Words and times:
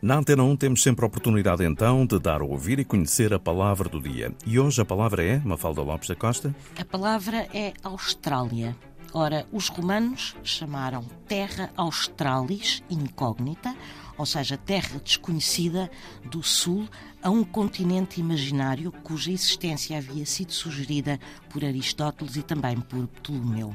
Na 0.00 0.14
Antena 0.14 0.44
1 0.44 0.56
temos 0.56 0.80
sempre 0.80 1.04
a 1.04 1.08
oportunidade 1.08 1.64
então 1.64 2.06
de 2.06 2.20
dar 2.20 2.40
a 2.40 2.44
ouvir 2.44 2.78
e 2.78 2.84
conhecer 2.84 3.34
a 3.34 3.38
palavra 3.38 3.88
do 3.88 4.00
dia. 4.00 4.32
E 4.46 4.56
hoje 4.56 4.80
a 4.80 4.84
palavra 4.84 5.24
é 5.24 5.40
Mafalda 5.44 5.82
Lopes 5.82 6.08
da 6.08 6.14
Costa? 6.14 6.54
A 6.78 6.84
palavra 6.84 7.48
é 7.52 7.72
Austrália. 7.82 8.76
Ora, 9.12 9.44
os 9.50 9.68
romanos 9.68 10.36
chamaram 10.44 11.04
Terra 11.26 11.70
Australis 11.76 12.80
incógnita, 12.88 13.74
ou 14.18 14.26
seja, 14.26 14.58
terra 14.58 14.98
desconhecida 14.98 15.88
do 16.24 16.42
sul 16.42 16.88
a 17.22 17.30
um 17.30 17.42
continente 17.42 18.20
imaginário 18.20 18.92
cuja 19.02 19.32
existência 19.32 19.96
havia 19.96 20.26
sido 20.26 20.52
sugerida 20.52 21.18
por 21.48 21.64
Aristóteles 21.64 22.36
e 22.36 22.42
também 22.42 22.80
por 22.80 23.06
Ptolomeu. 23.08 23.74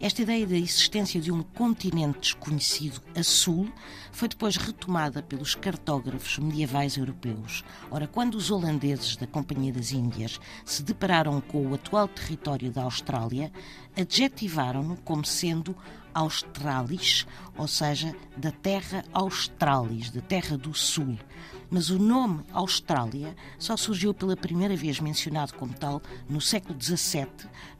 Esta 0.00 0.22
ideia 0.22 0.46
da 0.46 0.56
existência 0.56 1.20
de 1.20 1.32
um 1.32 1.42
continente 1.42 2.20
desconhecido 2.20 3.00
a 3.16 3.22
sul 3.22 3.68
foi 4.12 4.28
depois 4.28 4.56
retomada 4.56 5.22
pelos 5.22 5.54
cartógrafos 5.54 6.38
medievais 6.38 6.96
europeus. 6.96 7.64
Ora, 7.90 8.06
quando 8.06 8.36
os 8.36 8.50
holandeses 8.50 9.16
da 9.16 9.26
Companhia 9.26 9.72
das 9.72 9.90
Índias 9.90 10.40
se 10.64 10.82
depararam 10.82 11.40
com 11.40 11.66
o 11.66 11.74
atual 11.74 12.06
território 12.06 12.70
da 12.70 12.82
Austrália, 12.82 13.52
adjetivaram-no 13.96 14.96
como 14.98 15.24
sendo 15.24 15.76
Australis, 16.14 17.26
ou 17.58 17.66
seja, 17.66 18.14
da 18.36 18.50
terra 18.50 19.04
Australis, 19.12 20.10
da 20.10 20.20
terra 20.20 20.56
do 20.56 20.72
sul. 20.72 21.18
Mas 21.70 21.90
o 21.90 21.98
nome 21.98 22.44
Austrália 22.52 23.34
só 23.58 23.76
surgiu 23.76 24.14
pela 24.14 24.36
primeira 24.36 24.76
vez 24.76 25.00
mencionado 25.00 25.54
como 25.54 25.74
tal 25.74 26.00
no 26.28 26.40
século 26.40 26.80
XVII, 26.80 27.26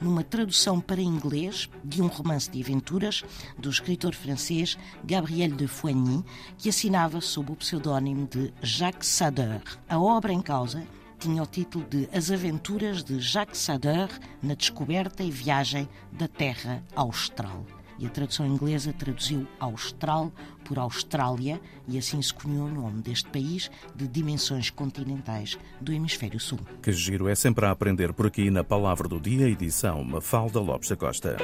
numa 0.01 0.25
tradução 0.25 0.81
para 0.81 1.01
inglês 1.01 1.69
de 1.85 2.03
um 2.03 2.09
romance 2.09 2.51
de 2.51 2.61
aventuras 2.61 3.23
do 3.59 3.71
escritor 3.71 4.15
francês 4.15 4.77
Gabriel 5.05 5.53
de 5.53 5.67
Foigny, 5.67 6.25
que 6.59 6.69
assinava 6.69 7.21
sob 7.21 7.53
o 7.53 7.57
pseudónimo 7.57 8.27
de 8.27 8.53
Jacques 8.63 9.09
Sadeur. 9.09 9.63
A 9.89 9.99
obra 9.99 10.33
em 10.33 10.41
causa 10.41 10.85
tinha 11.19 11.43
o 11.43 11.47
título 11.47 11.87
de 11.89 12.09
As 12.13 12.31
Aventuras 12.31 13.05
de 13.05 13.21
Jacques 13.21 13.59
Sadeur 13.59 14.09
na 14.43 14.55
descoberta 14.55 15.23
e 15.23 15.31
viagem 15.31 15.89
da 16.13 16.29
Terra 16.29 16.83
Austral 16.95 17.65
e 17.99 18.07
a 18.07 18.11
tradução 18.11 18.47
inglesa 18.47 18.93
traduziu 18.93 19.47
Austral 19.59 20.33
por 20.65 20.79
Austrália 20.79 21.61
e 21.87 21.99
assim 21.99 22.21
se 22.21 22.33
cunhou 22.33 22.67
o 22.67 22.71
nome 22.71 23.03
deste 23.03 23.29
país 23.29 23.71
de 23.95 24.09
dimensões 24.09 24.71
continentais 24.71 25.59
do 25.81 25.93
Hemisfério 25.93 26.41
Sul. 26.41 26.59
Que 26.83 26.93
giro 26.93 27.29
é 27.29 27.35
sempre 27.35 27.67
a 27.67 27.71
aprender 27.71 28.13
por 28.13 28.27
aqui 28.27 28.51
na 28.51 28.65
Palavra 28.65 29.09
do 29.09 29.21
Dia, 29.21 29.49
edição 29.49 30.03
Mafalda 30.03 30.61
Lopes 30.61 30.89
da 30.89 30.97
Costa. 30.97 31.37